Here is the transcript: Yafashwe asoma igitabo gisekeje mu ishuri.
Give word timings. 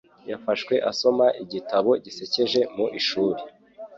Yafashwe 0.29 0.73
asoma 0.91 1.25
igitabo 1.43 1.91
gisekeje 2.03 2.61
mu 2.75 2.85
ishuri. 2.99 3.41